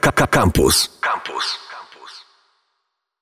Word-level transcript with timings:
Campus. 0.00 0.98
Campus. 1.00 1.58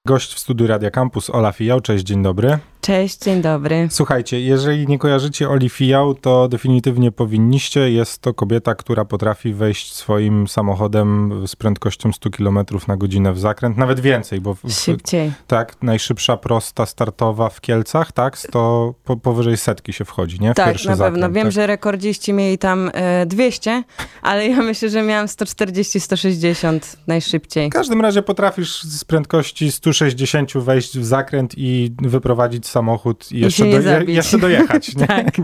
Gość 0.07 0.35
w 0.35 0.39
studiu 0.39 0.67
Radia 0.67 0.91
Campus, 0.91 1.30
Ola 1.30 1.52
Fijał. 1.52 1.80
Cześć, 1.80 2.04
dzień 2.04 2.22
dobry. 2.22 2.58
Cześć, 2.83 3.19
dzień 3.19 3.43
dobry. 3.43 3.89
Słuchajcie, 3.91 4.41
jeżeli 4.41 4.87
nie 4.87 4.99
kojarzycie 4.99 5.49
Oli 5.49 5.69
Fijał, 5.69 6.15
to 6.15 6.49
definitywnie 6.49 7.12
powinniście. 7.12 7.90
Jest 7.90 8.19
to 8.19 8.35
kobieta, 8.35 8.74
która 8.74 9.04
potrafi 9.04 9.54
wejść 9.54 9.95
swoim 9.95 10.49
samochodem 10.49 11.33
z 11.47 11.56
prędkością 11.56 12.13
100 12.13 12.31
km 12.31 12.58
na 12.88 12.97
godzinę 12.97 13.33
w 13.33 13.38
zakręt, 13.38 13.76
nawet 13.76 14.01
więcej, 14.01 14.40
bo... 14.40 14.54
W, 14.54 14.60
Szybciej. 14.71 15.33
Tak, 15.47 15.83
najszybsza 15.83 16.37
prosta 16.37 16.87
startowa 16.87 17.48
w 17.48 17.60
Kielcach, 17.60 18.12
tak? 18.12 18.38
100, 18.38 18.95
po, 19.05 19.16
powyżej 19.16 19.56
setki 19.56 19.92
się 19.92 20.05
wchodzi, 20.05 20.41
nie? 20.41 20.52
W 20.52 20.56
tak, 20.56 20.66
na 20.66 20.96
zakręt, 20.96 20.98
pewno. 20.98 21.30
Wiem, 21.30 21.45
tak? 21.45 21.52
że 21.52 21.66
rekordziści 21.66 22.33
mieli 22.33 22.59
tam 22.59 22.91
e, 22.95 23.27
200, 23.27 23.83
ale 24.23 24.48
ja 24.48 24.62
myślę, 24.62 24.88
że 24.88 25.02
miałam 25.02 25.27
140-160 25.27 26.96
najszybciej. 27.06 27.70
W 27.70 27.73
każdym 27.73 28.01
razie 28.01 28.23
potrafisz 28.23 28.83
z 28.83 29.05
prędkości 29.05 29.73
160 29.73 30.53
wejść 30.53 30.99
w 30.99 31.05
zakręt 31.05 31.55
i 31.57 31.95
wyprowadzić 32.03 32.72
samochód 32.73 33.33
i 33.33 33.41
jeszcze, 33.41 33.65
do, 33.65 34.01
jeszcze 34.11 34.39
dojechać. 34.39 34.93
Tak. 35.07 35.37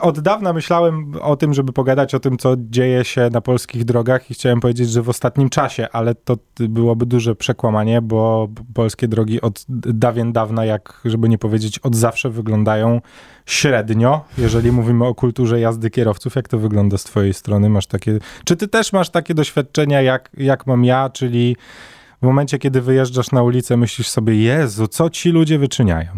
Od 0.00 0.20
dawna 0.20 0.52
myślałem 0.52 1.14
o 1.20 1.36
tym, 1.36 1.54
żeby 1.54 1.72
pogadać 1.72 2.14
o 2.14 2.20
tym, 2.20 2.38
co 2.38 2.54
dzieje 2.58 3.04
się 3.04 3.28
na 3.32 3.40
polskich 3.40 3.84
drogach 3.84 4.30
i 4.30 4.34
chciałem 4.34 4.60
powiedzieć, 4.60 4.90
że 4.90 5.02
w 5.02 5.08
ostatnim 5.08 5.50
czasie, 5.50 5.88
ale 5.92 6.14
to 6.14 6.36
byłoby 6.60 7.06
duże 7.06 7.34
przekłamanie, 7.34 8.02
bo 8.02 8.48
polskie 8.74 9.08
drogi 9.08 9.40
od 9.40 9.64
dawien 9.68 10.32
dawna, 10.32 10.64
jak 10.64 11.00
żeby 11.04 11.28
nie 11.28 11.38
powiedzieć 11.38 11.78
od 11.78 11.96
zawsze 11.96 12.30
wyglądają 12.30 13.00
średnio, 13.46 14.24
jeżeli 14.38 14.72
mówimy 14.72 15.06
o 15.06 15.14
kulturze 15.14 15.60
jazdy 15.60 15.90
kierowców. 15.90 16.36
Jak 16.36 16.48
to 16.48 16.58
wygląda 16.58 16.98
z 16.98 17.04
twojej 17.04 17.34
strony? 17.34 17.68
Masz 17.68 17.86
takie, 17.86 18.18
czy 18.44 18.56
ty 18.56 18.68
też 18.68 18.92
masz 18.92 19.10
takie 19.10 19.34
doświadczenia, 19.34 20.02
jak, 20.02 20.30
jak 20.36 20.66
mam 20.66 20.84
ja, 20.84 21.10
czyli 21.10 21.56
w 22.22 22.24
momencie, 22.24 22.58
kiedy 22.58 22.80
wyjeżdżasz 22.80 23.32
na 23.32 23.42
ulicę, 23.42 23.76
myślisz 23.76 24.08
sobie, 24.08 24.36
Jezu, 24.36 24.88
co 24.88 25.10
ci 25.10 25.30
ludzie 25.30 25.58
wyczyniają? 25.58 26.08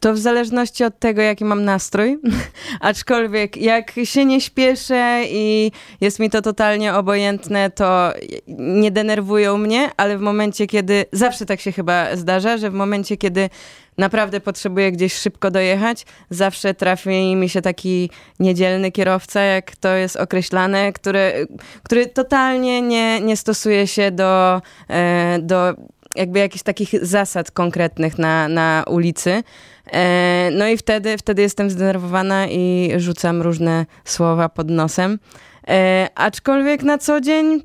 To 0.00 0.14
w 0.14 0.18
zależności 0.18 0.84
od 0.84 0.98
tego, 0.98 1.22
jaki 1.22 1.44
mam 1.44 1.64
nastrój. 1.64 2.18
Aczkolwiek 2.80 3.56
jak 3.56 3.92
się 4.04 4.24
nie 4.24 4.40
śpieszę 4.40 5.22
i 5.30 5.72
jest 6.00 6.18
mi 6.18 6.30
to 6.30 6.42
totalnie 6.42 6.94
obojętne, 6.94 7.70
to 7.70 8.12
nie 8.58 8.90
denerwują 8.90 9.58
mnie, 9.58 9.90
ale 9.96 10.18
w 10.18 10.20
momencie, 10.20 10.66
kiedy 10.66 11.04
zawsze 11.12 11.46
tak 11.46 11.60
się 11.60 11.72
chyba 11.72 12.16
zdarza, 12.16 12.56
że 12.56 12.70
w 12.70 12.74
momencie, 12.74 13.16
kiedy 13.16 13.50
naprawdę 13.98 14.40
potrzebuję 14.40 14.92
gdzieś 14.92 15.14
szybko 15.14 15.50
dojechać, 15.50 16.06
zawsze 16.30 16.74
trafi 16.74 17.36
mi 17.36 17.48
się 17.48 17.62
taki 17.62 18.10
niedzielny 18.40 18.92
kierowca, 18.92 19.40
jak 19.40 19.76
to 19.76 19.94
jest 19.94 20.16
określane, 20.16 20.92
który, 20.92 21.46
który 21.82 22.06
totalnie 22.06 22.82
nie, 22.82 23.20
nie 23.20 23.36
stosuje 23.36 23.86
się 23.86 24.10
do, 24.10 24.62
e, 24.90 25.38
do 25.42 25.74
jakby 26.16 26.38
jakichś 26.38 26.62
takich 26.62 27.04
zasad 27.04 27.50
konkretnych 27.50 28.18
na, 28.18 28.48
na 28.48 28.84
ulicy. 28.88 29.42
E, 29.92 30.50
No 30.52 30.68
i 30.68 30.76
wtedy, 30.76 31.18
wtedy 31.18 31.42
jestem 31.42 31.70
zdenerwowana 31.70 32.46
i 32.46 32.92
rzucam 32.96 33.42
różne 33.42 33.86
słowa 34.04 34.48
pod 34.48 34.70
nosem. 34.70 35.18
E, 35.68 36.08
Aczkolwiek 36.14 36.82
na 36.82 36.98
co 36.98 37.20
dzień 37.20 37.62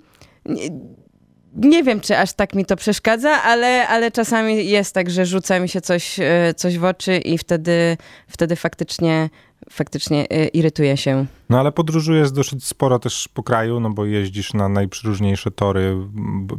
nie, 1.55 1.83
wiem, 1.83 2.01
czy 2.01 2.17
aż 2.17 2.33
tak 2.33 2.55
mi 2.55 2.65
to 2.65 2.75
przeszkadza, 2.75 3.43
ale, 3.43 3.87
ale 3.87 4.11
czasami 4.11 4.69
jest 4.69 4.93
tak, 4.93 5.09
że 5.09 5.25
rzuca 5.25 5.59
mi 5.59 5.69
się 5.69 5.81
coś, 5.81 6.19
e, 6.19 6.53
coś 6.55 6.77
w 6.77 6.83
oczy 6.83 7.17
i 7.17 7.37
wtedy, 7.37 7.97
wtedy 8.27 8.55
faktycznie, 8.55 9.29
faktycznie 9.71 10.29
e, 10.29 10.47
irytuję 10.47 10.97
się. 10.97 11.25
No 11.51 11.59
ale 11.59 11.71
podróżujesz 11.71 12.31
dosyć 12.31 12.65
sporo 12.65 12.99
też 12.99 13.27
po 13.27 13.43
kraju, 13.43 13.79
no 13.79 13.89
bo 13.89 14.05
jeździsz 14.05 14.53
na 14.53 14.69
najprzeróżniejsze 14.69 15.51
tory 15.51 15.97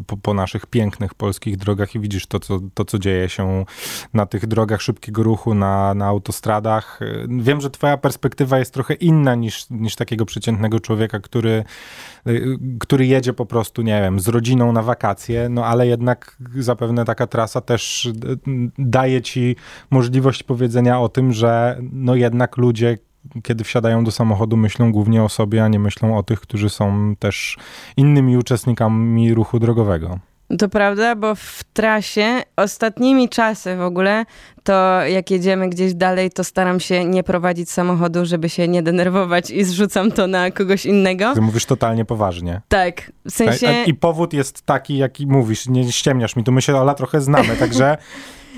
po, 0.07 0.17
po 0.17 0.35
naszych 0.35 0.67
pięknych 0.67 1.15
polskich 1.15 1.57
drogach 1.57 1.95
i 1.95 2.01
widzisz 2.01 2.27
to 2.27 2.41
co, 2.41 2.61
to, 2.75 2.85
co 2.85 2.98
dzieje 2.98 3.29
się 3.29 3.65
na 4.15 4.27
tych 4.27 4.47
drogach 4.47 4.83
szybkiego 4.83 5.23
ruchu, 5.23 5.55
na, 5.55 5.95
na 5.95 6.07
autostradach. 6.07 7.01
Wiem, 7.29 7.61
że 7.61 7.70
twoja 7.70 7.97
perspektywa 7.97 8.58
jest 8.58 8.75
trochę 8.75 8.95
inna 8.95 9.35
niż, 9.35 9.70
niż 9.70 9.97
takiego 9.97 10.25
przeciętnego 10.27 10.81
człowieka, 10.81 11.20
który, 11.20 11.64
który 12.81 13.07
jedzie 13.07 13.33
po 13.33 13.47
prostu, 13.47 13.83
nie 13.83 14.01
wiem, 14.02 14.20
z 14.20 14.29
rodziną 14.29 14.73
na 14.73 14.83
wakacje, 14.83 15.48
no 15.48 15.67
ale 15.67 15.86
jednak 15.86 16.36
zapewne 16.58 17.05
taka 17.05 17.27
trasa 17.27 17.61
też 17.61 18.08
daje 18.79 19.23
ci 19.23 19.57
możliwość 19.91 20.42
powiedzenia 20.42 21.01
o 21.01 21.08
tym, 21.08 21.33
że 21.33 21.79
no 21.92 22.14
jednak 22.14 22.57
ludzie 22.57 22.98
kiedy 23.42 23.64
wsiadają 23.64 24.05
do 24.05 24.10
samochodu, 24.10 24.56
myślą 24.56 24.92
głównie 24.92 25.22
o 25.22 25.28
sobie, 25.28 25.64
a 25.64 25.68
nie 25.68 25.78
myślą 25.78 26.18
o 26.18 26.22
tych, 26.22 26.40
którzy 26.40 26.70
są 26.70 27.14
też 27.18 27.56
innymi 27.96 28.36
uczestnikami 28.36 29.34
ruchu 29.34 29.58
drogowego. 29.58 30.18
To 30.58 30.68
prawda, 30.68 31.16
bo 31.16 31.34
w 31.34 31.64
trasie 31.72 32.42
ostatnimi 32.56 33.28
czasy 33.28 33.77
w 33.77 33.80
ogóle, 33.80 34.24
to 34.64 35.00
jak 35.06 35.30
jedziemy 35.30 35.68
gdzieś 35.68 35.95
dalej, 35.95 36.30
to 36.30 36.45
staram 36.45 36.80
się 36.80 37.05
nie 37.05 37.23
prowadzić 37.23 37.70
samochodu, 37.70 38.24
żeby 38.27 38.48
się 38.48 38.68
nie 38.68 38.83
denerwować 38.83 39.50
i 39.50 39.64
zrzucam 39.64 40.12
to 40.12 40.27
na 40.27 40.50
kogoś 40.50 40.86
innego. 40.86 41.34
Ty 41.34 41.40
mówisz 41.40 41.67
totalnie 41.67 42.05
poważnie. 42.05 42.61
Tak, 42.68 43.12
w 43.24 43.30
sensie... 43.30 43.68
A- 43.68 43.70
a- 43.70 43.84
I 43.84 43.95
powód 43.95 44.33
jest 44.33 44.62
taki, 44.62 44.96
jaki 44.96 45.27
mówisz, 45.27 45.68
nie 45.68 45.92
ściemniasz 45.92 46.36
mi, 46.36 46.45
tu 46.45 46.52
my 46.52 46.62
się, 46.62 46.77
Ola, 46.77 46.95
trochę 46.95 47.20
znamy, 47.20 47.56
także 47.56 47.96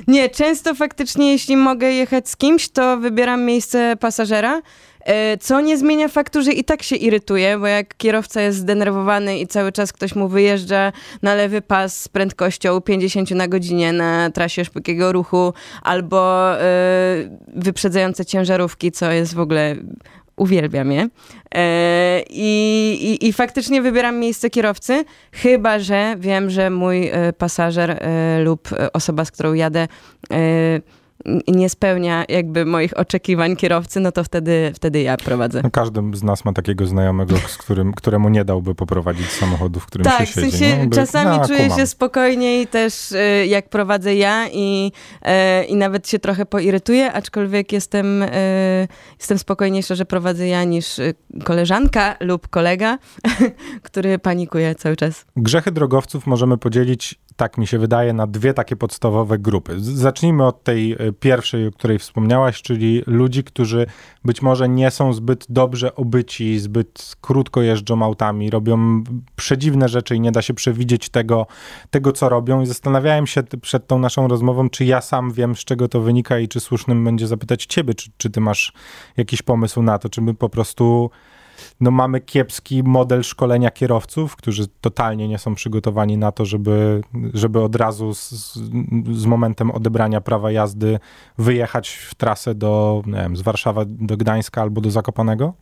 Nie, 0.09 0.29
często 0.29 0.75
faktycznie, 0.75 1.33
jeśli 1.33 1.57
mogę 1.57 1.93
jechać 1.93 2.29
z 2.29 2.37
kimś, 2.37 2.69
to 2.69 2.97
wybieram 2.99 3.45
miejsce 3.45 3.97
pasażera. 4.01 4.63
e, 5.01 5.39
Co 5.39 5.61
nie 5.61 5.79
zmienia 5.79 6.09
faktu, 6.09 6.43
że 6.43 6.53
i 6.53 6.65
tak 6.65 6.83
się 6.83 6.97
irytuje, 6.97 7.59
bo 7.59 7.67
jak 7.67 7.97
kierowca 7.97 8.41
jest 8.41 8.59
zdenerwowany 8.59 9.39
i 9.39 9.47
cały 9.47 9.73
czas 9.73 9.93
ktoś 9.93 10.15
mu 10.15 10.29
wyjeżdża 10.29 10.93
na 11.23 11.35
lewy 11.35 11.63
pas 11.63 12.01
z 12.01 12.09
prędkością 12.09 12.81
50 12.81 13.31
na 13.31 13.49
godzinie 13.49 13.93
na 13.93 14.31
trasie 14.31 14.65
szybkiego 14.65 15.13
ruchu, 15.13 15.53
albo 15.95 16.53
e, 16.61 16.65
wyprzedzające 17.57 18.25
ciężarówki, 18.25 18.93
co 18.93 19.13
jest 19.13 19.35
w 19.35 19.41
ogóle 19.41 19.77
uwielbiam 20.37 20.93
je. 20.93 21.09
E, 21.55 22.23
i, 22.31 23.19
i, 23.23 23.29
I 23.29 23.33
faktycznie 23.33 23.83
wybieram 23.83 24.19
miejsce 24.19 24.51
kierowcy, 24.51 25.05
chyba 25.33 25.79
że 25.79 26.15
wiem, 26.19 26.51
że 26.51 26.71
mój 26.71 27.09
e, 27.09 27.33
pasażer 27.33 27.91
e, 27.91 28.41
lub 28.43 28.69
osoba, 28.93 29.25
z 29.25 29.31
którą 29.31 29.53
jadę, 29.53 29.89
nie 31.49 31.69
spełnia 31.69 32.25
jakby 32.29 32.65
moich 32.65 32.99
oczekiwań 32.99 33.57
kierowcy, 33.57 34.01
no 34.01 34.13
to 34.13 34.25
wtedy, 34.25 34.73
wtedy 34.75 35.03
ja 35.03 35.17
prowadzę. 35.17 35.61
no, 35.65 35.71
każdy 35.71 36.01
z 36.15 36.23
nas 36.23 36.45
ma 36.45 36.53
takiego 36.53 36.87
znajomego, 36.87 37.37
z 37.39 37.57
którym, 37.59 37.93
któremu 37.93 38.29
nie 38.29 38.45
dałby 38.45 38.75
poprowadzić 38.75 39.27
samochodu, 39.31 39.81
w 39.81 39.87
którym 39.87 40.05
Tak, 40.05 40.19
się 40.21 40.27
w 40.27 40.29
siedzi. 40.35 40.51
sensie 40.51 40.65
nie? 40.65 40.79
Jakby- 40.79 40.97
czasami 40.97 41.39
no, 41.39 41.47
czuję 41.49 41.63
kumam. 41.63 41.79
się 41.79 41.87
spokojniej 41.87 42.67
też 42.67 43.13
e, 43.13 43.47
jak 43.47 43.69
prowadzę 43.69 44.15
ja 44.15 44.49
i, 44.53 44.93
e, 45.23 45.65
i 45.65 45.77
nawet 45.77 46.09
się 46.09 46.19
trochę 46.19 46.47
poirytuję, 46.47 47.13
aczkolwiek 47.13 47.73
jestem, 47.73 48.23
e, 48.23 48.89
jestem 49.19 49.39
spokojniejsza, 49.39 49.95
że 49.95 50.05
prowadzę 50.05 50.49
ja 50.49 50.65
niż 50.65 50.99
e, 50.99 51.15
koleżanka 51.45 52.17
lub 52.21 52.49
kolega, 52.49 52.99
który 53.83 54.19
panikuje 54.19 54.75
cały 54.75 54.97
czas. 54.97 55.25
Grzechy 55.37 55.73
drogowców 55.73 56.27
możemy 56.27 56.59
podzielić, 56.59 57.15
tak 57.37 57.59
mi 57.59 57.67
się 57.67 57.79
wydaje, 57.79 58.13
na 58.13 58.27
dwie 58.27 58.55
takie 58.55 58.77
podstawowe 58.77 59.39
grupy. 59.39 59.75
Zacznijmy 59.79 60.47
od 60.47 60.63
tej 60.63 60.93
e, 60.93 61.13
pierwszej, 61.13 61.67
o 61.67 61.71
której 61.71 61.99
wspomniałaś, 61.99 62.63
czyli 62.63 63.03
ludzi, 63.07 63.45
którzy 63.45 63.87
być 64.25 64.43
może 64.43 64.69
nie 64.69 64.91
są 64.91 65.13
zbyt 65.13 65.47
dobrze 65.49 65.95
obyci, 65.95 66.59
zbyt 66.59 67.17
krótko 67.21 67.63
jeżdżą 67.63 68.03
autami, 68.03 68.51
robią 68.51 69.05
przedziwne 69.37 69.89
rzeczy 69.89 70.17
i 70.17 70.21
nie 70.21 70.33
da 70.33 70.43
się 70.43 70.55
przewidzieć 70.55 71.09
tego, 71.09 71.47
tego 71.91 72.13
co 72.13 72.29
robią. 72.29 72.61
I 72.61 72.67
zastanawiałem 72.67 73.27
się 73.27 73.43
przed 73.43 73.87
tą 73.87 73.99
naszą 73.99 74.29
rozmową, 74.29 74.71
czy 74.71 74.85
ja 74.85 75.01
sam 75.01 75.33
wiem, 75.33 75.57
z 75.57 75.65
czego 75.65 75.89
to 75.89 76.01
wynika 76.01 76.39
i 76.39 76.49
czy 76.49 76.61
słusznym 76.61 77.05
będzie 77.05 77.27
zapytać 77.27 77.67
ciebie, 77.67 77.95
czy, 77.95 78.11
czy 78.17 78.31
ty 78.31 78.41
masz 78.41 78.73
jakiś 79.17 79.43
pomysł 79.43 79.83
na 79.83 79.99
to, 79.99 80.09
czy 80.09 80.21
my 80.21 80.35
po 80.35 80.49
prostu 80.49 81.11
no 81.81 81.91
mamy 81.91 82.21
kiepski 82.21 82.83
model 82.83 83.23
szkolenia 83.23 83.71
kierowców, 83.71 84.37
którzy 84.37 84.67
totalnie 84.81 85.29
nie 85.29 85.39
są 85.39 85.55
przygotowani 85.55 86.17
na 86.19 86.33
to, 86.33 86.45
żeby, 86.45 87.01
żeby 87.35 87.61
od 87.63 87.77
razu 87.77 88.15
z, 88.15 88.31
z- 89.15 89.27
momentem 89.27 89.71
odebrania 89.71 90.21
prawa 90.21 90.51
jazdy 90.51 90.99
wyjechać 91.39 91.89
w 91.91 92.15
trasę 92.15 92.55
do, 92.55 93.03
nie 93.07 93.13
wiem, 93.13 93.37
z 93.37 93.43
Warszawy 93.43 93.85
do 93.87 94.17
Gdańska 94.17 94.63
albo 94.63 94.81
do 94.81 94.91
Zakopanego? 94.91 95.55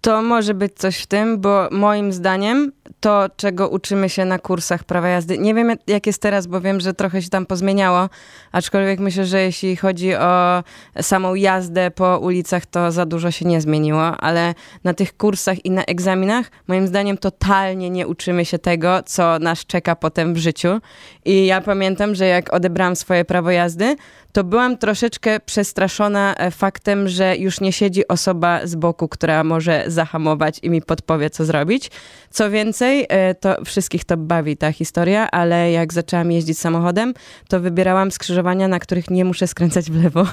To 0.00 0.22
może 0.22 0.54
być 0.54 0.72
coś 0.74 1.02
w 1.02 1.06
tym, 1.06 1.40
bo 1.40 1.68
moim 1.70 2.12
zdaniem 2.12 2.72
to, 3.00 3.26
czego 3.36 3.68
uczymy 3.68 4.08
się 4.08 4.24
na 4.24 4.38
kursach 4.38 4.84
prawa 4.84 5.08
jazdy, 5.08 5.38
nie 5.38 5.54
wiem 5.54 5.76
jak 5.86 6.06
jest 6.06 6.22
teraz, 6.22 6.46
bo 6.46 6.60
wiem, 6.60 6.80
że 6.80 6.94
trochę 6.94 7.22
się 7.22 7.28
tam 7.28 7.46
pozmieniało, 7.46 8.08
aczkolwiek 8.52 9.00
myślę, 9.00 9.24
że 9.24 9.42
jeśli 9.42 9.76
chodzi 9.76 10.14
o 10.14 10.62
samą 11.00 11.34
jazdę 11.34 11.90
po 11.90 12.18
ulicach, 12.18 12.66
to 12.66 12.92
za 12.92 13.06
dużo 13.06 13.30
się 13.30 13.44
nie 13.44 13.60
zmieniło, 13.60 14.02
ale 14.02 14.54
na 14.84 14.94
tych 14.94 15.16
kursach 15.16 15.64
i 15.64 15.70
na 15.70 15.84
egzaminach, 15.84 16.50
moim 16.68 16.86
zdaniem 16.86 17.18
totalnie 17.18 17.90
nie 17.90 18.06
uczymy 18.06 18.44
się 18.44 18.58
tego, 18.58 19.02
co 19.06 19.38
nas 19.38 19.66
czeka 19.66 19.96
potem 19.96 20.34
w 20.34 20.36
życiu. 20.36 20.80
I 21.24 21.46
ja 21.46 21.60
pamiętam, 21.60 22.14
że 22.14 22.26
jak 22.26 22.54
odebrałam 22.54 22.96
swoje 22.96 23.24
prawo 23.24 23.50
jazdy, 23.50 23.96
to 24.34 24.44
byłam 24.44 24.78
troszeczkę 24.78 25.40
przestraszona 25.40 26.34
e, 26.34 26.50
faktem, 26.50 27.08
że 27.08 27.36
już 27.36 27.60
nie 27.60 27.72
siedzi 27.72 28.08
osoba 28.08 28.66
z 28.66 28.74
boku, 28.74 29.08
która 29.08 29.44
może 29.44 29.84
zahamować 29.86 30.60
i 30.62 30.70
mi 30.70 30.82
podpowie, 30.82 31.30
co 31.30 31.44
zrobić. 31.44 31.90
Co 32.30 32.50
więcej, 32.50 33.06
e, 33.08 33.34
to 33.34 33.64
wszystkich 33.64 34.04
to 34.04 34.16
bawi 34.16 34.56
ta 34.56 34.72
historia, 34.72 35.30
ale 35.30 35.72
jak 35.72 35.92
zaczęłam 35.92 36.32
jeździć 36.32 36.58
samochodem, 36.58 37.14
to 37.48 37.60
wybierałam 37.60 38.10
skrzyżowania, 38.10 38.68
na 38.68 38.78
których 38.78 39.10
nie 39.10 39.24
muszę 39.24 39.46
skręcać 39.46 39.90
w 39.90 40.02
lewo. 40.02 40.26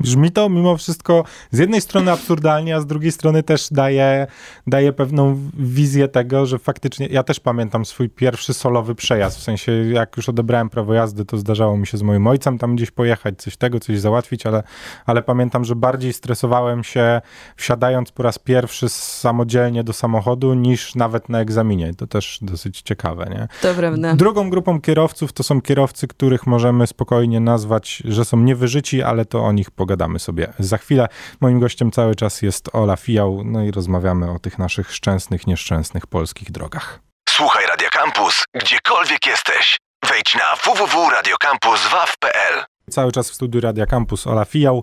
Brzmi 0.00 0.30
to 0.30 0.48
mimo 0.48 0.76
wszystko 0.76 1.24
z 1.50 1.58
jednej 1.58 1.80
strony 1.80 2.12
absurdalnie, 2.12 2.76
a 2.76 2.80
z 2.80 2.86
drugiej 2.86 3.12
strony 3.12 3.42
też 3.42 3.68
daje, 3.70 4.26
daje 4.66 4.92
pewną 4.92 5.38
wizję 5.54 6.08
tego, 6.08 6.46
że 6.46 6.58
faktycznie, 6.58 7.06
ja 7.06 7.22
też 7.22 7.40
pamiętam 7.40 7.84
swój 7.84 8.08
pierwszy 8.08 8.54
solowy 8.54 8.94
przejazd, 8.94 9.38
w 9.38 9.42
sensie 9.42 9.72
jak 9.72 10.16
już 10.16 10.28
odebrałem 10.28 10.70
prawo 10.70 10.94
jazdy, 10.94 11.24
to 11.24 11.38
zdarzało 11.38 11.76
mi 11.76 11.86
się 11.86 11.98
z 11.98 12.02
moim 12.02 12.26
ojcem 12.26 12.58
tam 12.58 12.76
gdzieś 12.76 12.90
pojechać, 12.90 13.38
coś 13.38 13.56
tego, 13.56 13.80
coś 13.80 14.00
załatwić, 14.00 14.46
ale, 14.46 14.62
ale 15.06 15.22
pamiętam, 15.22 15.64
że 15.64 15.76
bardziej 15.76 16.12
stresowałem 16.12 16.84
się 16.84 17.20
wsiadając 17.56 18.12
po 18.12 18.22
raz 18.22 18.38
pierwszy 18.38 18.88
samodzielnie 18.88 19.84
do 19.84 19.92
samochodu 19.92 20.54
niż 20.54 20.94
nawet 20.94 21.28
na 21.28 21.40
egzaminie. 21.40 21.94
To 21.94 22.06
też 22.06 22.38
dosyć 22.42 22.82
ciekawe, 22.82 23.26
nie? 23.30 23.48
To 23.62 23.74
prawda. 23.74 24.14
Drugą 24.14 24.50
grupą 24.50 24.80
kierowców 24.80 25.32
to 25.32 25.42
są 25.42 25.60
kierowcy, 25.60 26.08
których 26.08 26.46
możemy 26.46 26.86
spokojnie 26.86 27.40
nazwać, 27.40 28.02
że 28.04 28.24
są 28.24 28.40
niewyżyci, 28.40 29.02
ale 29.02 29.24
to 29.24 29.40
oni 29.40 29.58
nich 29.58 29.67
pogadamy 29.70 30.18
sobie 30.18 30.52
za 30.58 30.78
chwilę. 30.78 31.08
Moim 31.40 31.60
gościem 31.60 31.90
cały 31.90 32.14
czas 32.14 32.42
jest 32.42 32.68
Ola 32.72 32.96
Fijał, 32.96 33.42
no 33.44 33.64
i 33.64 33.70
rozmawiamy 33.70 34.30
o 34.30 34.38
tych 34.38 34.58
naszych 34.58 34.92
szczęsnych, 34.92 35.46
nieszczęsnych 35.46 36.06
polskich 36.06 36.50
drogach. 36.50 37.00
Słuchaj 37.28 37.66
Radio 37.66 37.88
Campus, 37.92 38.44
gdziekolwiek 38.54 39.26
jesteś. 39.26 39.78
Wejdź 40.08 40.34
na 40.34 40.56
www.radiocampus.waw.pl 40.64 42.77
Cały 42.88 43.12
czas 43.12 43.30
w 43.30 43.34
studiu 43.34 43.60
Radia 43.60 43.86
Campus 43.86 44.26
Ola 44.26 44.44
Fijał. 44.44 44.82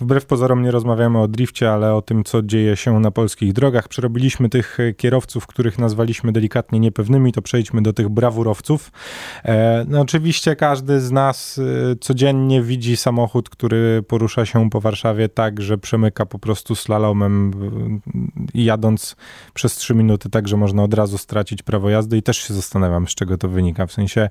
Wbrew 0.00 0.26
pozorom 0.26 0.62
nie 0.62 0.70
rozmawiamy 0.70 1.20
o 1.20 1.28
drifcie, 1.28 1.72
ale 1.72 1.94
o 1.94 2.02
tym, 2.02 2.24
co 2.24 2.42
dzieje 2.42 2.76
się 2.76 3.00
na 3.00 3.10
polskich 3.10 3.52
drogach. 3.52 3.88
Przerobiliśmy 3.88 4.48
tych 4.48 4.78
kierowców, 4.96 5.46
których 5.46 5.78
nazwaliśmy 5.78 6.32
delikatnie 6.32 6.80
niepewnymi, 6.80 7.32
to 7.32 7.42
przejdźmy 7.42 7.82
do 7.82 7.92
tych 7.92 8.08
brawurowców. 8.08 8.92
E, 9.44 9.84
no 9.88 10.00
oczywiście 10.00 10.56
każdy 10.56 11.00
z 11.00 11.12
nas 11.12 11.58
e, 11.92 11.96
codziennie 11.96 12.62
widzi 12.62 12.96
samochód, 12.96 13.48
który 13.48 14.02
porusza 14.08 14.46
się 14.46 14.70
po 14.70 14.80
Warszawie 14.80 15.28
tak, 15.28 15.60
że 15.60 15.78
przemyka 15.78 16.26
po 16.26 16.38
prostu 16.38 16.74
slalomem 16.74 17.52
jadąc 18.54 19.16
przez 19.54 19.76
trzy 19.76 19.94
minuty, 19.94 20.30
tak, 20.30 20.48
że 20.48 20.56
można 20.56 20.82
od 20.82 20.94
razu 20.94 21.18
stracić 21.18 21.62
prawo 21.62 21.90
jazdy 21.90 22.16
i 22.16 22.22
też 22.22 22.36
się 22.38 22.54
zastanawiam, 22.54 23.08
z 23.08 23.14
czego 23.14 23.38
to 23.38 23.48
wynika. 23.48 23.86
W 23.86 23.92
sensie 23.92 24.28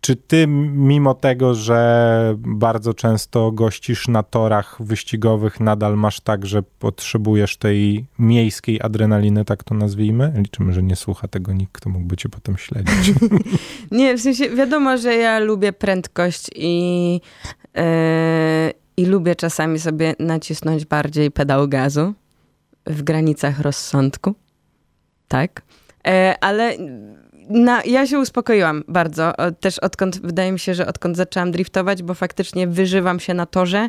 czy 0.00 0.16
ty, 0.16 0.46
mimo 0.46 1.14
tego, 1.14 1.54
że 1.54 2.34
bardzo 2.38 2.94
często 2.94 3.52
gościsz 3.52 4.08
na 4.08 4.22
torach 4.22 4.76
wyścigowych, 4.80 5.60
nadal 5.60 5.96
masz 5.96 6.20
tak, 6.20 6.46
że 6.46 6.62
potrzebujesz 6.62 7.56
tej 7.56 8.04
miejskiej 8.18 8.80
adrenaliny, 8.82 9.44
tak 9.44 9.64
to 9.64 9.74
nazwijmy? 9.74 10.32
Liczymy, 10.36 10.72
że 10.72 10.82
nie 10.82 10.96
słucha 10.96 11.28
tego 11.28 11.52
nikt, 11.52 11.72
kto 11.72 11.90
mógłby 11.90 12.16
cię 12.16 12.28
potem 12.28 12.56
śledzić. 12.56 13.14
nie, 13.90 14.16
w 14.16 14.20
sensie 14.20 14.50
wiadomo, 14.50 14.98
że 14.98 15.14
ja 15.14 15.38
lubię 15.38 15.72
prędkość 15.72 16.50
i, 16.54 17.12
yy, 17.74 17.82
i 18.96 19.06
lubię 19.06 19.36
czasami 19.36 19.78
sobie 19.78 20.14
nacisnąć 20.18 20.84
bardziej 20.84 21.30
pedał 21.30 21.68
gazu 21.68 22.14
w 22.86 23.02
granicach 23.02 23.60
rozsądku. 23.60 24.34
Tak. 25.28 25.62
Yy, 26.06 26.12
ale 26.40 26.76
na, 27.50 27.82
ja 27.84 28.06
się 28.06 28.18
uspokoiłam 28.18 28.84
bardzo. 28.88 29.32
Też 29.60 29.78
odkąd, 29.78 30.20
wydaje 30.20 30.52
mi 30.52 30.58
się, 30.58 30.74
że 30.74 30.86
odkąd 30.86 31.16
zaczęłam 31.16 31.50
driftować, 31.52 32.02
bo 32.02 32.14
faktycznie 32.14 32.66
wyżywam 32.66 33.20
się 33.20 33.34
na 33.34 33.46
torze 33.46 33.88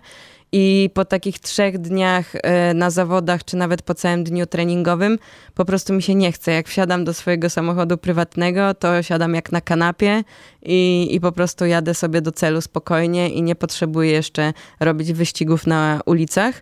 i 0.51 0.89
po 0.93 1.05
takich 1.05 1.39
trzech 1.39 1.77
dniach 1.77 2.31
e, 2.35 2.73
na 2.73 2.89
zawodach, 2.89 3.45
czy 3.45 3.57
nawet 3.57 3.81
po 3.81 3.93
całym 3.93 4.23
dniu 4.23 4.45
treningowym, 4.45 5.19
po 5.55 5.65
prostu 5.65 5.93
mi 5.93 6.03
się 6.03 6.15
nie 6.15 6.31
chce. 6.31 6.51
Jak 6.51 6.67
wsiadam 6.67 7.05
do 7.05 7.13
swojego 7.13 7.49
samochodu 7.49 7.97
prywatnego, 7.97 8.73
to 8.73 9.03
siadam 9.03 9.35
jak 9.35 9.51
na 9.51 9.61
kanapie 9.61 10.23
i, 10.61 11.07
i 11.11 11.19
po 11.19 11.31
prostu 11.31 11.65
jadę 11.65 11.93
sobie 11.93 12.21
do 12.21 12.31
celu 12.31 12.61
spokojnie 12.61 13.29
i 13.29 13.41
nie 13.41 13.55
potrzebuję 13.55 14.11
jeszcze 14.11 14.53
robić 14.79 15.13
wyścigów 15.13 15.67
na 15.67 16.01
ulicach. 16.05 16.61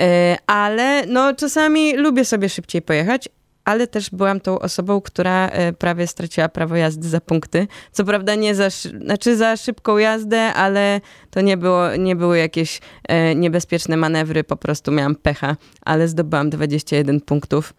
E, 0.00 0.36
ale 0.46 1.06
no, 1.06 1.34
czasami 1.34 1.96
lubię 1.96 2.24
sobie 2.24 2.48
szybciej 2.48 2.82
pojechać, 2.82 3.28
ale 3.66 3.86
też 3.86 4.10
byłam 4.10 4.40
tą 4.40 4.58
osobą, 4.58 5.00
która 5.00 5.48
e, 5.48 5.72
prawie 5.72 6.06
straciła 6.06 6.48
prawo 6.48 6.76
jazdy 6.76 7.08
za 7.08 7.20
punkty. 7.20 7.66
Co 7.92 8.04
prawda 8.04 8.34
nie 8.34 8.54
za, 8.54 8.68
znaczy 9.00 9.36
za 9.36 9.56
szybką 9.56 9.98
jazdę, 9.98 10.40
ale 10.40 11.00
to 11.30 11.40
nie, 11.40 11.56
było, 11.56 11.96
nie 11.96 12.16
były 12.16 12.38
jakieś 12.38 12.80
e, 13.08 13.34
niebezpieczne 13.34 13.96
manewry, 13.96 14.44
po 14.44 14.56
prostu 14.56 14.92
miałam 14.92 15.14
pecha, 15.14 15.56
ale 15.82 16.08
zdobyłam 16.08 16.50
21 16.50 17.20
punktów. 17.20 17.74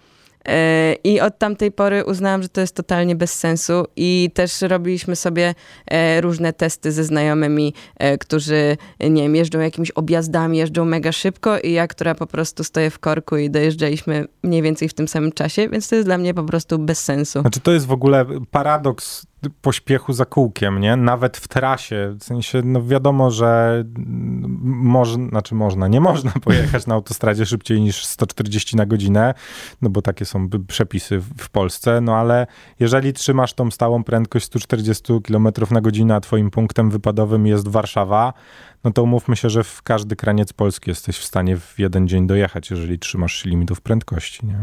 I 1.04 1.22
od 1.22 1.38
tamtej 1.38 1.72
pory 1.72 2.06
uznałam, 2.06 2.44
że 2.44 2.50
to 2.50 2.62
jest 2.62 2.76
totalnie 2.76 3.16
bez 3.16 3.34
sensu 3.34 3.86
i 3.96 4.32
też 4.34 4.62
robiliśmy 4.62 5.16
sobie 5.16 5.56
e, 5.88 6.22
różne 6.22 6.54
testy 6.54 6.92
ze 6.92 7.04
znajomymi, 7.04 7.74
e, 7.98 8.18
którzy, 8.18 8.78
nie 9.00 9.22
wiem, 9.22 9.36
jeżdżą 9.36 9.60
jakimiś 9.60 9.92
objazdami, 9.92 10.58
jeżdżą 10.58 10.86
mega 10.86 11.12
szybko 11.12 11.60
i 11.60 11.72
ja, 11.72 11.88
która 11.88 12.16
po 12.16 12.28
prostu 12.28 12.64
stoję 12.64 12.90
w 12.90 13.00
korku 13.00 13.38
i 13.38 13.50
dojeżdżaliśmy 13.50 14.26
mniej 14.44 14.62
więcej 14.62 14.90
w 14.90 14.94
tym 14.94 15.08
samym 15.08 15.32
czasie, 15.32 15.70
więc 15.70 15.90
to 15.90 15.96
jest 15.96 16.08
dla 16.08 16.18
mnie 16.18 16.34
po 16.34 16.44
prostu 16.44 16.80
bez 16.80 17.04
sensu. 17.04 17.42
Znaczy 17.42 17.60
to 17.60 17.72
jest 17.72 17.86
w 17.86 17.92
ogóle 17.92 18.26
paradoks 18.52 19.28
pośpiechu 19.62 20.14
za 20.14 20.26
kółkiem, 20.26 20.80
nie? 20.80 20.96
Nawet 20.96 21.38
w 21.38 21.48
trasie. 21.48 22.16
W 22.20 22.24
sensie, 22.24 22.62
no 22.66 22.84
wiadomo, 22.84 23.32
że 23.32 23.84
można, 24.64 25.30
znaczy 25.30 25.56
można, 25.56 25.88
nie 25.88 26.02
można 26.02 26.32
pojechać 26.46 26.88
na 26.88 26.96
autostradzie 26.96 27.46
szybciej 27.46 27.82
niż 27.82 28.06
140 28.06 28.76
na 28.76 28.86
godzinę, 28.86 29.34
no 29.82 29.90
bo 29.90 30.02
takie 30.02 30.26
są 30.26 30.50
przepisy 30.68 31.20
w 31.38 31.50
Polsce, 31.50 32.02
no 32.02 32.16
ale 32.16 32.48
jeżeli 32.80 33.14
trzymasz 33.14 33.54
tą 33.54 33.72
stałą 33.72 34.04
prędkość 34.04 34.46
140 34.46 35.14
km 35.24 35.48
na 35.72 35.82
godzinę, 35.82 36.16
a 36.16 36.20
twoim 36.20 36.52
punktem 36.52 36.90
wypadowym 36.90 37.48
jest 37.48 37.68
Warszawa, 37.68 38.34
no 38.84 38.92
to 38.92 39.04
umówmy 39.04 39.36
się, 39.36 39.50
że 39.50 39.64
w 39.64 39.82
każdy 39.82 40.16
kraniec 40.16 40.54
Polski 40.54 40.90
jesteś 40.90 41.18
w 41.18 41.24
stanie 41.24 41.58
w 41.58 41.76
jeden 41.78 42.08
dzień 42.08 42.28
dojechać, 42.28 42.72
jeżeli 42.72 43.00
trzymasz 43.00 43.46
limitów 43.46 43.82
prędkości, 43.82 44.46
nie? 44.46 44.60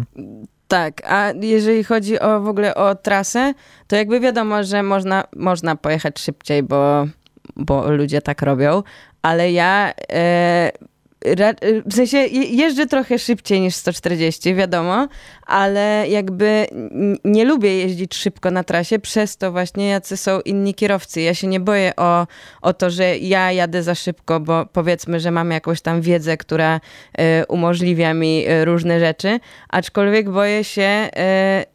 Tak, 0.75 1.03
a 1.05 1.33
jeżeli 1.41 1.85
chodzi 1.85 2.21
o 2.21 2.41
w 2.41 2.49
ogóle 2.49 2.75
o 2.75 2.95
trasę, 2.95 3.55
to 3.87 3.97
jakby 3.97 4.21
wiadomo, 4.21 4.65
że 4.65 4.83
można, 4.83 5.25
można 5.37 5.77
pojechać 5.77 6.19
szybciej, 6.19 6.63
bo, 6.63 7.07
bo 7.57 7.91
ludzie 7.91 8.23
tak 8.23 8.43
robią, 8.43 8.83
ale 9.23 9.53
ja 9.53 9.93
e, 10.13 10.73
w 11.87 11.95
sensie 11.95 12.19
jeżdżę 12.51 12.87
trochę 12.87 13.19
szybciej 13.19 13.61
niż 13.61 13.75
140, 13.75 14.55
wiadomo, 14.55 15.09
ale 15.47 16.05
jakby 16.09 16.67
nie 17.25 17.45
lubię 17.45 17.79
jeździć 17.79 18.15
szybko 18.15 18.51
na 18.51 18.65
trasie, 18.65 18.99
przez 18.99 19.37
to 19.37 19.53
właśnie 19.53 19.89
jacy 19.89 20.17
są 20.17 20.41
inni 20.41 20.75
kierowcy. 20.75 21.21
Ja 21.21 21.35
się 21.35 21.47
nie 21.47 21.61
boję 21.61 21.93
o, 21.97 22.27
o 22.63 22.73
to, 22.73 22.91
że 22.91 23.19
ja 23.19 23.53
jadę 23.53 23.83
za 23.83 23.95
szybko, 23.95 24.41
bo 24.41 24.67
powiedzmy, 24.67 25.21
że 25.21 25.31
mam 25.31 25.51
jakąś 25.51 25.81
tam 25.81 26.01
wiedzę, 26.01 26.37
która 26.37 26.81
y, 27.21 27.47
umożliwia 27.49 28.15
mi 28.15 28.49
y, 28.49 28.65
różne 28.65 29.01
rzeczy, 29.01 29.41
aczkolwiek 29.69 30.31
boję 30.31 30.65
się 30.65 31.09
y, 31.71 31.74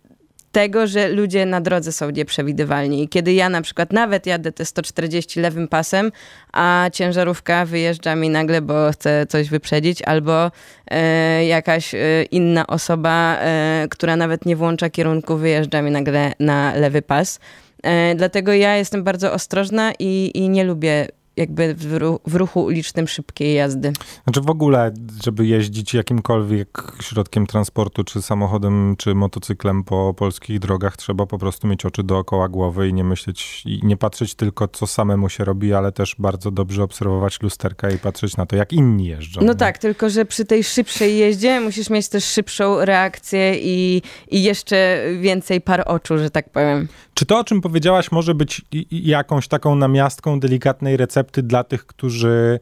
tego, 0.51 0.87
że 0.87 1.07
ludzie 1.07 1.45
na 1.45 1.61
drodze 1.61 1.91
są 1.91 2.09
nieprzewidywalni. 2.09 3.03
I 3.03 3.09
kiedy 3.09 3.33
ja 3.33 3.49
na 3.49 3.61
przykład 3.61 3.93
nawet 3.93 4.25
jadę 4.25 4.51
te 4.51 4.65
140 4.65 5.39
lewym 5.39 5.67
pasem, 5.67 6.11
a 6.53 6.89
ciężarówka 6.93 7.65
wyjeżdża 7.65 8.15
mi 8.15 8.29
nagle, 8.29 8.61
bo 8.61 8.91
chce 8.91 9.25
coś 9.29 9.49
wyprzedzić, 9.49 10.01
albo 10.01 10.51
e, 10.91 11.45
jakaś 11.45 11.95
e, 11.95 12.23
inna 12.31 12.67
osoba, 12.67 13.37
e, 13.39 13.87
która 13.89 14.15
nawet 14.15 14.45
nie 14.45 14.55
włącza 14.55 14.89
kierunku, 14.89 15.37
wyjeżdża 15.37 15.81
mi 15.81 15.91
nagle 15.91 16.33
na 16.39 16.75
lewy 16.75 17.01
pas. 17.01 17.39
E, 17.83 18.15
dlatego 18.15 18.53
ja 18.53 18.75
jestem 18.75 19.03
bardzo 19.03 19.33
ostrożna 19.33 19.91
i, 19.99 20.31
i 20.33 20.49
nie 20.49 20.63
lubię 20.63 21.07
jakby 21.39 21.75
w, 21.75 21.93
ruchu, 21.93 22.21
w 22.25 22.35
ruchu 22.35 22.63
ulicznym 22.63 23.07
szybkiej 23.07 23.55
jazdy. 23.55 23.93
Znaczy 24.23 24.41
w 24.41 24.49
ogóle, 24.49 24.91
żeby 25.23 25.47
jeździć 25.47 25.93
jakimkolwiek 25.93 26.93
środkiem 27.01 27.47
transportu, 27.47 28.03
czy 28.03 28.21
samochodem, 28.21 28.95
czy 28.97 29.15
motocyklem 29.15 29.83
po 29.83 30.13
polskich 30.17 30.59
drogach, 30.59 30.97
trzeba 30.97 31.25
po 31.25 31.37
prostu 31.37 31.67
mieć 31.67 31.85
oczy 31.85 32.03
dookoła 32.03 32.49
głowy 32.49 32.89
i 32.89 32.93
nie 32.93 33.03
myśleć, 33.03 33.63
i 33.65 33.79
nie 33.83 33.97
patrzeć 33.97 34.35
tylko, 34.35 34.67
co 34.67 34.87
samemu 34.87 35.29
się 35.29 35.45
robi, 35.45 35.73
ale 35.73 35.91
też 35.91 36.15
bardzo 36.19 36.51
dobrze 36.51 36.83
obserwować 36.83 37.41
lusterka 37.41 37.89
i 37.89 37.97
patrzeć 37.97 38.37
na 38.37 38.45
to, 38.45 38.55
jak 38.55 38.73
inni 38.73 39.05
jeżdżą. 39.05 39.41
No 39.41 39.53
nie? 39.53 39.59
tak, 39.59 39.77
tylko 39.77 40.09
że 40.09 40.25
przy 40.25 40.45
tej 40.45 40.63
szybszej 40.63 41.17
jeździe 41.17 41.59
musisz 41.59 41.89
mieć 41.89 42.09
też 42.09 42.25
szybszą 42.25 42.85
reakcję 42.85 43.55
i, 43.55 44.01
i 44.31 44.43
jeszcze 44.43 45.03
więcej 45.21 45.61
par 45.61 45.83
oczu, 45.85 46.17
że 46.17 46.29
tak 46.29 46.49
powiem. 46.49 46.87
Czy 47.13 47.25
to, 47.25 47.39
o 47.39 47.43
czym 47.43 47.61
powiedziałaś, 47.61 48.11
może 48.11 48.35
być 48.35 48.61
jakąś 48.91 49.47
taką 49.47 49.75
namiastką 49.75 50.39
delikatnej 50.39 50.97
recepty 50.97 51.28
dla 51.37 51.63
tych, 51.63 51.85
którzy 51.85 52.59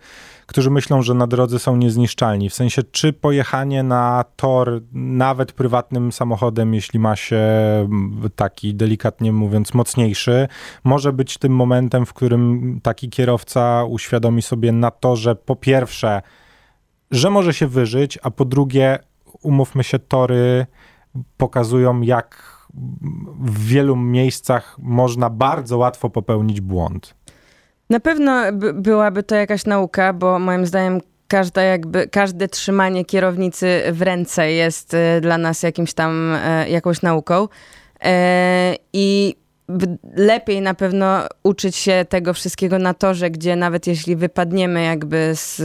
którzy 0.47 0.69
myślą, 0.69 1.01
że 1.01 1.13
na 1.13 1.27
drodze 1.27 1.59
są 1.59 1.75
niezniszczalni. 1.75 2.50
W 2.50 2.53
sensie, 2.53 2.83
czy 2.83 3.13
pojechanie 3.13 3.83
na 3.83 4.25
tor 4.36 4.81
nawet 4.93 5.51
prywatnym 5.51 6.12
samochodem, 6.12 6.74
jeśli 6.74 7.00
ma 7.00 7.15
się 7.15 7.41
taki 8.36 8.75
delikatnie 8.75 9.31
mówiąc 9.31 9.74
mocniejszy, 9.74 10.47
może 10.83 11.13
być 11.13 11.38
tym 11.38 11.55
momentem, 11.55 12.05
w 12.05 12.13
którym 12.13 12.79
taki 12.83 13.09
kierowca 13.09 13.83
uświadomi 13.83 14.41
sobie 14.41 14.71
na 14.71 14.91
to, 14.91 15.15
że 15.15 15.36
po 15.36 15.55
pierwsze, 15.55 16.21
że 17.12 17.29
może 17.29 17.53
się 17.53 17.67
wyżyć, 17.67 18.19
a 18.24 18.31
po 18.31 18.45
drugie, 18.45 19.00
umówmy 19.41 19.83
się, 19.83 20.00
tory 20.00 20.65
pokazują, 21.38 22.01
jak 22.01 22.57
w 23.39 23.65
wielu 23.65 23.95
miejscach 23.95 24.75
można 24.79 25.29
bardzo 25.29 25.77
łatwo 25.77 26.09
popełnić 26.09 26.62
błąd. 26.62 27.15
Na 27.89 28.00
pewno 28.00 28.44
byłaby 28.74 29.24
to 29.24 29.36
jakaś 29.36 29.65
nauka, 29.65 30.13
bo 30.13 30.39
moim 30.39 30.65
zdaniem 30.65 31.01
każda 31.27 31.62
jakby, 31.62 32.08
każde 32.08 32.48
trzymanie 32.48 33.06
kierownicy 33.06 33.84
w 33.91 34.01
ręce 34.01 34.51
jest 34.51 34.94
y, 34.94 35.22
dla 35.22 35.38
nas 35.38 35.63
jakimś 35.63 35.94
tam, 35.94 36.36
e, 36.44 36.70
jakąś 36.70 37.01
nauką. 37.01 37.48
E, 38.03 38.75
I 38.94 39.36
lepiej 40.15 40.62
na 40.62 40.74
pewno 40.74 41.27
uczyć 41.44 41.75
się 41.75 42.06
tego 42.10 42.34
wszystkiego 42.34 42.79
na 42.79 42.94
torze, 42.94 43.29
gdzie 43.29 43.56
nawet 43.56 43.88
jeśli 43.88 44.15
wypadniemy 44.15 44.84
jakby 44.84 45.32
z, 45.36 45.60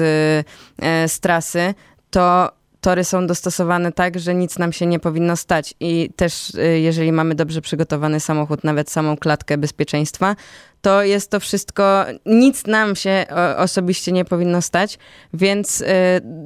e, 0.83 1.09
z 1.09 1.21
trasy, 1.21 1.75
to 2.11 2.53
tory 2.83 3.05
są 3.05 3.27
dostosowane 3.27 3.93
tak, 3.93 4.19
że 4.19 4.35
nic 4.35 4.59
nam 4.59 4.73
się 4.73 4.87
nie 4.87 4.99
powinno 4.99 5.37
stać. 5.37 5.75
I 5.81 6.11
też 6.17 6.55
y, 6.55 6.81
jeżeli 6.81 7.13
mamy 7.13 7.35
dobrze 7.35 7.61
przygotowany 7.61 8.21
samochód, 8.21 8.65
nawet 8.65 8.91
samą 8.91 9.17
klatkę 9.17 9.59
bezpieczeństwa, 9.59 10.37
to 10.81 11.03
jest 11.03 11.31
to 11.31 11.41
wszystko, 11.41 12.05
nic 12.27 12.67
nam 12.67 12.97
się 12.97 13.27
osobiście 13.57 14.13
nie 14.13 14.25
powinno 14.25 14.63
stać, 14.63 14.99
więc 15.35 15.81
y, 15.81 15.85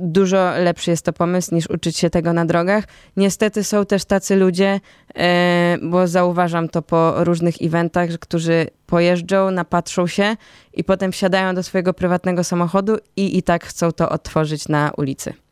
dużo 0.03 0.51
lepszy 0.59 0.91
jest 0.91 1.05
to 1.05 1.13
pomysł 1.13 1.55
niż 1.55 1.71
uczyć 1.71 1.99
się 1.99 2.11
tego 2.11 2.33
na 2.33 2.45
drogach. 2.45 2.85
Niestety 3.17 3.65
są 3.65 3.87
też 3.87 4.05
tacy 4.05 4.37
ludzie, 4.37 4.81
y, 5.11 5.21
bo 5.83 6.07
zauważam 6.07 6.69
to 6.69 6.83
po 6.83 7.25
różnych 7.25 7.55
eventach, 7.63 8.11
którzy 8.21 8.67
pojeżdżą, 8.87 9.51
napatrzą 9.51 10.07
się 10.07 10.37
i 10.73 10.85
potem 10.85 11.13
wsiadają 11.13 11.55
do 11.55 11.63
swojego 11.63 11.95
prywatnego 11.95 12.45
samochodu 12.45 12.97
i 13.17 13.39
i 13.39 13.43
tak 13.43 13.65
chcą 13.65 13.93
to 13.93 14.09
otworzyć 14.09 14.69
na 14.69 14.93
ulicy. 14.97 15.46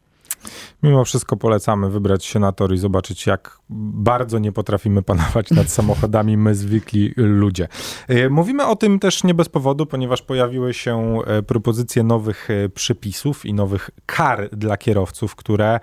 Mimo 0.84 1.04
wszystko 1.04 1.36
polecamy 1.36 1.90
wybrać 1.90 2.24
się 2.24 2.38
na 2.38 2.52
tor 2.52 2.74
i 2.74 2.78
zobaczyć, 2.78 3.26
jak 3.26 3.58
bardzo 3.68 4.38
nie 4.38 4.52
potrafimy 4.52 5.02
panować 5.02 5.50
nad 5.50 5.70
samochodami 5.78 6.36
my 6.36 6.54
zwykli 6.54 7.12
ludzie. 7.16 7.68
E, 8.08 8.28
mówimy 8.28 8.66
o 8.66 8.76
tym 8.76 8.98
też 8.98 9.24
nie 9.24 9.34
bez 9.34 9.48
powodu, 9.48 9.86
ponieważ 9.86 10.22
pojawiły 10.22 10.74
się 10.74 11.18
e, 11.26 11.42
propozycje 11.42 12.02
nowych 12.02 12.50
e, 12.50 12.68
przepisów 12.68 13.46
i 13.46 13.54
nowych 13.54 13.90
kar 14.06 14.48
dla 14.52 14.76
kierowców, 14.76 15.36
które 15.36 15.80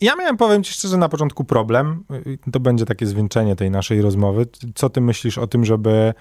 ja 0.00 0.16
miałem, 0.16 0.36
powiem 0.36 0.62
ci 0.62 0.72
szczerze, 0.72 0.96
na 0.96 1.08
początku 1.08 1.44
problem. 1.44 2.04
To 2.52 2.60
będzie 2.60 2.84
takie 2.84 3.06
zwieńczenie 3.06 3.56
tej 3.56 3.70
naszej 3.70 4.02
rozmowy. 4.02 4.46
Co 4.74 4.90
ty 4.90 5.00
myślisz 5.00 5.38
o 5.38 5.46
tym, 5.46 5.64
żeby 5.64 6.14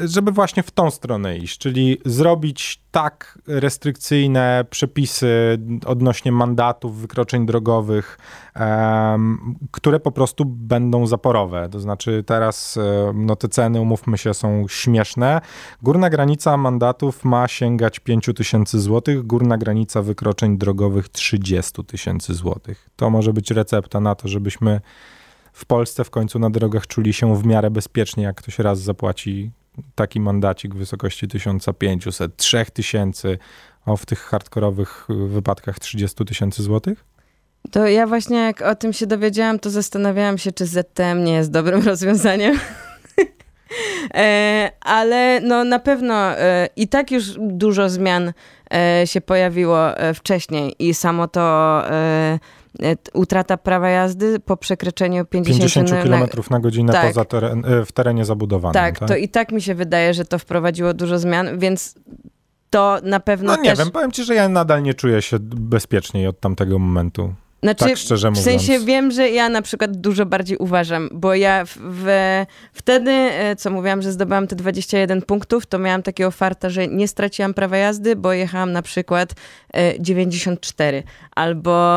żeby 0.00 0.32
właśnie 0.32 0.62
w 0.62 0.70
tą 0.70 0.90
stronę 0.90 1.38
iść, 1.38 1.58
czyli 1.58 1.98
zrobić 2.04 2.82
tak 2.90 3.38
restrykcyjne 3.46 4.64
przepisy 4.70 5.58
odnośnie 5.86 6.32
mandatów, 6.32 7.00
wykroczeń 7.00 7.46
drogowych, 7.46 8.18
um, 8.60 9.54
które 9.70 10.00
po 10.00 10.12
prostu 10.12 10.44
będą 10.44 11.06
zaporowe. 11.06 11.68
To 11.68 11.80
znaczy 11.80 12.24
teraz 12.26 12.78
no, 13.14 13.36
te 13.36 13.48
ceny, 13.48 13.80
umówmy 13.80 14.18
się, 14.18 14.34
są 14.34 14.68
śmieszne. 14.68 15.40
Górna 15.82 16.10
granica 16.10 16.56
mandatów 16.56 17.24
ma 17.24 17.48
sięgać 17.48 18.00
5 18.00 18.30
tysięcy 18.36 18.80
złotych, 18.80 19.26
górna 19.26 19.58
granica 19.58 20.02
wykroczeń 20.02 20.58
drogowych 20.58 21.08
30 21.08 21.84
tysięcy 21.84 22.34
złotych. 22.34 22.88
To 22.96 23.10
może 23.10 23.32
być 23.32 23.50
recepta 23.50 24.00
na 24.00 24.14
to, 24.14 24.28
żebyśmy 24.28 24.80
w 25.52 25.64
Polsce 25.64 26.04
w 26.04 26.10
końcu 26.10 26.38
na 26.38 26.50
drogach 26.50 26.86
czuli 26.86 27.12
się 27.12 27.36
w 27.36 27.46
miarę 27.46 27.70
bezpiecznie, 27.70 28.24
jak 28.24 28.36
ktoś 28.36 28.58
raz 28.58 28.80
zapłaci 28.80 29.50
taki 29.94 30.20
mandacik 30.20 30.74
w 30.74 30.78
wysokości 30.78 31.28
1500, 31.28 32.36
3000, 32.36 33.38
a 33.86 33.96
w 33.96 34.06
tych 34.06 34.20
hardkorowych 34.20 35.06
wypadkach 35.08 35.78
30 35.78 36.24
tysięcy 36.24 36.62
złotych? 36.62 37.04
To 37.70 37.86
ja 37.86 38.06
właśnie 38.06 38.38
jak 38.38 38.62
o 38.62 38.74
tym 38.74 38.92
się 38.92 39.06
dowiedziałam, 39.06 39.58
to 39.58 39.70
zastanawiałam 39.70 40.38
się, 40.38 40.52
czy 40.52 40.66
ZTM 40.66 41.24
nie 41.24 41.32
jest 41.32 41.50
dobrym 41.50 41.82
rozwiązaniem. 41.88 42.58
e, 44.14 44.70
ale 44.80 45.40
no 45.40 45.64
na 45.64 45.78
pewno 45.78 46.14
e, 46.14 46.68
i 46.76 46.88
tak 46.88 47.10
już 47.10 47.24
dużo 47.38 47.88
zmian 47.88 48.32
e, 48.74 49.06
się 49.06 49.20
pojawiło 49.20 49.98
e, 49.98 50.14
wcześniej 50.14 50.74
i 50.78 50.94
samo 50.94 51.28
to 51.28 51.82
E, 51.90 52.38
utrata 53.14 53.56
prawa 53.56 53.88
jazdy 53.88 54.40
po 54.40 54.56
przekroczeniu 54.56 55.24
50, 55.24 55.72
50 55.72 55.90
km 55.90 56.44
na 56.50 56.60
godzinę 56.60 56.92
tak. 56.92 57.06
poza 57.06 57.24
teren, 57.24 57.64
e, 57.64 57.84
w 57.84 57.92
terenie 57.92 58.24
zabudowanym. 58.24 58.74
Tak, 58.74 58.98
tak, 58.98 59.08
to 59.08 59.16
i 59.16 59.28
tak 59.28 59.52
mi 59.52 59.62
się 59.62 59.74
wydaje, 59.74 60.14
że 60.14 60.24
to 60.24 60.38
wprowadziło 60.38 60.94
dużo 60.94 61.18
zmian, 61.18 61.58
więc 61.58 61.94
to 62.70 62.98
na 63.02 63.20
pewno 63.20 63.56
No 63.56 63.62
nie 63.62 63.70
też... 63.70 63.78
wiem, 63.78 63.90
powiem 63.90 64.12
ci, 64.12 64.24
że 64.24 64.34
ja 64.34 64.48
nadal 64.48 64.82
nie 64.82 64.94
czuję 64.94 65.22
się 65.22 65.36
bezpieczniej 65.40 66.26
od 66.26 66.40
tamtego 66.40 66.78
momentu. 66.78 67.34
Znaczy, 67.66 67.84
tak 67.84 67.96
szczerze 67.96 68.30
mówiąc. 68.30 68.46
W 68.46 68.50
sensie 68.50 68.78
wiem, 68.78 69.10
że 69.10 69.30
ja 69.30 69.48
na 69.48 69.62
przykład 69.62 69.96
dużo 69.96 70.26
bardziej 70.26 70.58
uważam, 70.58 71.08
bo 71.12 71.34
ja 71.34 71.64
w, 71.64 71.76
w, 71.76 72.06
wtedy, 72.72 73.10
e, 73.10 73.56
co 73.56 73.70
mówiłam, 73.70 74.02
że 74.02 74.12
zdobyłam 74.12 74.46
te 74.46 74.56
21 74.56 75.22
punktów, 75.22 75.66
to 75.66 75.78
miałam 75.78 76.02
takiego 76.02 76.30
farta, 76.30 76.70
że 76.70 76.88
nie 76.88 77.08
straciłam 77.08 77.54
prawa 77.54 77.76
jazdy, 77.76 78.16
bo 78.16 78.32
jechałam 78.32 78.72
na 78.72 78.82
przykład 78.82 79.34
94 79.98 80.98
e, 80.98 81.02
albo 81.30 81.96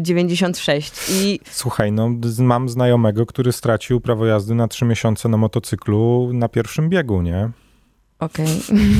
96 0.00 0.92
e, 0.92 1.12
i... 1.12 1.40
Słuchaj, 1.50 1.92
no 1.92 2.10
mam 2.38 2.68
znajomego, 2.68 3.26
który 3.26 3.52
stracił 3.52 4.00
prawo 4.00 4.26
jazdy 4.26 4.54
na 4.54 4.68
3 4.68 4.84
miesiące 4.84 5.28
na 5.28 5.36
motocyklu 5.36 6.30
na 6.32 6.48
pierwszym 6.48 6.88
biegu, 6.88 7.22
nie? 7.22 7.50
Okay. 8.22 8.46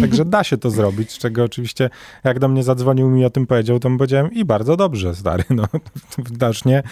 Także 0.01 0.25
da 0.25 0.45
się 0.45 0.57
to 0.57 0.71
zrobić, 0.71 1.13
z 1.13 1.19
czego 1.19 1.45
oczywiście 1.45 1.91
jak 2.25 2.39
do 2.39 2.49
mnie 2.49 2.63
zadzwonił 2.63 3.09
mi 3.09 3.25
o 3.25 3.31
tym 3.31 3.47
powiedział, 3.47 3.79
to 3.79 3.91
mu 3.91 3.99
powiedziałem 3.99 4.33
i 4.33 4.45
bardzo 4.45 4.77
dobrze, 4.77 5.15
stary, 5.15 5.45
no 5.51 5.65
widocznie 6.31 6.83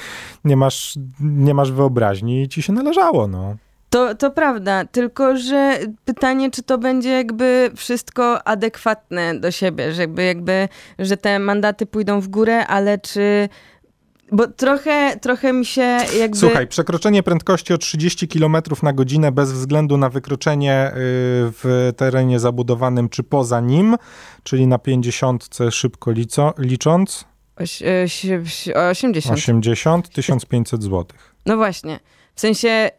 nie 0.45 0.57
masz, 0.57 0.99
nie 1.21 1.55
masz 1.55 1.73
wyobraźni 1.73 2.43
i 2.43 2.49
ci 2.49 2.63
się 2.63 2.73
należało, 2.73 3.29
no. 3.29 3.57
To, 3.91 4.15
to 4.15 4.31
prawda, 4.31 4.85
tylko 4.85 5.37
że 5.37 5.79
pytanie, 6.05 6.51
czy 6.51 6.63
to 6.63 6.79
będzie 6.79 7.11
jakby 7.11 7.71
wszystko 7.77 8.47
adekwatne 8.49 9.41
do 9.41 9.51
siebie, 9.51 9.93
że 9.93 10.03
jakby, 10.03 10.25
jakby 10.25 10.69
że 10.99 11.17
te 11.17 11.39
mandaty 11.39 11.87
pójdą 11.87 12.21
w 12.21 12.29
górę, 12.29 12.67
ale 12.67 12.99
czy 12.99 13.49
bo 14.33 14.47
trochę, 14.47 15.17
trochę 15.21 15.53
mi 15.53 15.67
się 15.67 15.99
jakby... 16.19 16.37
Słuchaj, 16.37 16.67
przekroczenie 16.67 17.23
prędkości 17.23 17.75
o 17.75 17.79
30 17.79 18.29
km 18.29 18.57
na 18.83 18.93
godzinę 18.93 19.33
bez 19.33 19.53
względu 19.53 19.97
na 19.97 20.09
wykroczenie 20.09 20.89
y, 20.89 20.93
w 21.63 21.93
terenie 21.97 22.41
zabudowanym 22.41 23.09
czy 23.09 23.23
poza 23.23 23.61
nim, 23.61 23.97
czyli 24.43 24.67
na 24.67 24.79
50 24.79 25.49
szybko 25.71 26.11
lico, 26.11 26.55
licząc... 26.59 27.25
Oś, 27.57 27.83
80. 28.91 29.39
80, 29.39 30.09
1500 30.09 30.83
zł. 30.83 31.05
No 31.47 31.57
właśnie. 31.57 32.01
W 32.35 32.41
sensie 32.41 32.91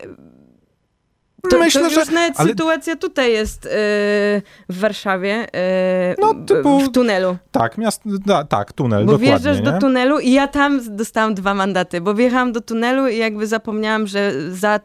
to, 1.50 1.60
Myślę, 1.60 1.82
to 1.82 1.88
już 1.88 2.06
że, 2.06 2.12
nawet 2.12 2.40
ale... 2.40 2.50
sytuacja 2.50 2.96
tutaj 2.96 3.32
jest 3.32 3.64
yy, 3.66 3.72
w 4.70 4.80
Warszawie, 4.80 5.48
yy, 5.54 6.16
no, 6.20 6.34
typu, 6.46 6.80
w 6.80 6.92
tunelu. 6.92 7.38
Tak, 7.52 7.78
miast, 7.78 8.02
da, 8.06 8.44
tak, 8.44 8.74
tunel, 8.74 9.06
Bo 9.06 9.18
wjeżdżasz 9.18 9.58
nie? 9.58 9.64
do 9.64 9.80
tunelu 9.80 10.20
i 10.20 10.32
ja 10.32 10.48
tam 10.48 10.96
dostałam 10.96 11.34
dwa 11.34 11.54
mandaty, 11.54 12.02
bo 12.02 12.14
wjechałam 12.14 12.52
do 12.52 12.62
tunelu 12.62 13.08
i 13.08 13.18
jakby 13.18 13.48
zapomniałam, 13.48 14.08
że 14.08 14.52
za, 14.52 14.80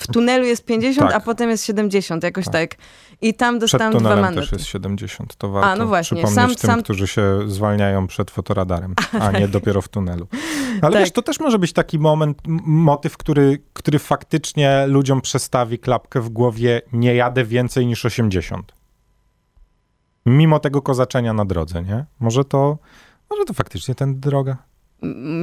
w 0.00 0.06
tunelu 0.12 0.44
jest 0.44 0.64
50, 0.64 1.10
tak. 1.10 1.16
a 1.16 1.24
potem 1.24 1.50
jest 1.50 1.64
70, 1.64 2.22
jakoś 2.22 2.44
tak. 2.44 2.54
tak. 2.54 2.76
I 3.22 3.34
tam 3.34 3.58
dostałam 3.58 3.92
przed 3.92 4.02
dwa 4.02 4.16
mandaty. 4.16 4.36
też 4.36 4.52
jest 4.52 4.64
70, 4.64 5.36
to 5.36 5.48
warto 5.48 5.68
a, 5.68 5.76
no 5.76 5.86
właśnie. 5.86 6.16
przypomnieć 6.16 6.34
sam, 6.34 6.48
tym, 6.48 6.70
sam... 6.70 6.82
którzy 6.82 7.06
się 7.06 7.38
zwalniają 7.46 8.06
przed 8.06 8.30
fotoradarem, 8.30 8.94
a 9.20 9.30
nie 9.30 9.48
dopiero 9.48 9.82
w 9.82 9.88
tunelu. 9.88 10.26
Ale 10.82 10.92
tak. 10.92 11.00
wiesz, 11.00 11.12
to 11.12 11.22
też 11.22 11.40
może 11.40 11.58
być 11.58 11.72
taki 11.72 11.98
moment, 11.98 12.38
motyw, 12.66 13.16
który, 13.16 13.62
który 13.72 13.98
faktycznie 13.98 14.84
ludziom 14.86 15.20
przestawi 15.20 15.78
klapkę 15.84 16.20
w 16.20 16.28
głowie, 16.28 16.82
nie 16.92 17.14
jadę 17.14 17.44
więcej 17.44 17.86
niż 17.86 18.04
80. 18.04 18.72
Mimo 20.26 20.58
tego 20.58 20.82
kozaczenia 20.82 21.32
na 21.32 21.44
drodze, 21.44 21.82
nie? 21.82 22.04
Może 22.20 22.44
to, 22.44 22.78
może 23.30 23.44
to 23.44 23.54
faktycznie 23.54 23.94
ten 23.94 24.20
droga. 24.20 24.56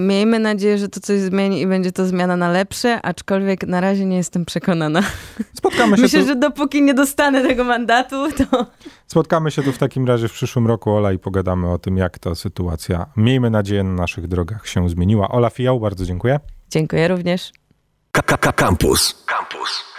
Miejmy 0.08 0.40
nadzieję, 0.40 0.78
że 0.78 0.90
to 0.90 1.00
coś 1.00 1.20
zmieni 1.20 1.62
i 1.62 1.68
będzie 1.68 1.92
to 1.92 2.06
zmiana 2.06 2.36
na 2.38 2.50
lepsze, 2.50 3.02
aczkolwiek 3.02 3.68
na 3.68 3.82
razie 3.82 4.06
nie 4.06 4.18
jestem 4.18 4.46
przekonana. 4.46 5.02
Spotkamy 5.54 5.98
się 5.98 6.04
Myślę, 6.04 6.22
tu... 6.22 6.28
że 6.28 6.36
dopóki 6.36 6.82
nie 6.82 6.94
dostanę 6.94 7.42
tego 7.42 7.64
mandatu, 7.64 8.32
to... 8.32 8.66
Spotkamy 9.08 9.52
się 9.52 9.64
tu 9.64 9.72
w 9.72 9.78
takim 9.78 10.08
razie 10.08 10.28
w 10.28 10.34
przyszłym 10.34 10.68
roku, 10.68 10.92
Ola, 10.92 11.12
i 11.12 11.20
pogadamy 11.20 11.72
o 11.72 11.78
tym, 11.78 11.98
jak 11.98 12.20
ta 12.20 12.36
sytuacja, 12.36 13.06
miejmy 13.18 13.50
nadzieję, 13.50 13.84
na 13.84 13.94
naszych 13.94 14.28
drogach 14.28 14.68
się 14.68 14.90
zmieniła. 14.90 15.30
Ola 15.30 15.50
Fijał, 15.50 15.80
bardzo 15.80 16.06
dziękuję. 16.06 16.40
Dziękuję 16.70 17.08
również. 17.08 17.52
Campus. 18.56 19.26
Campus. 19.26 19.91